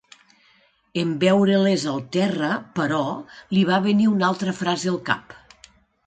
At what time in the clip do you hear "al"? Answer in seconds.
1.91-1.99, 4.93-4.97